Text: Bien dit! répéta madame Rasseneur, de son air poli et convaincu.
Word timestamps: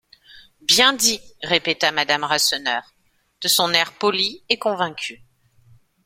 Bien 0.61 0.93
dit! 0.93 1.21
répéta 1.43 1.91
madame 1.91 2.23
Rasseneur, 2.23 2.95
de 3.41 3.47
son 3.47 3.71
air 3.71 3.93
poli 3.99 4.43
et 4.49 4.57
convaincu. 4.57 5.21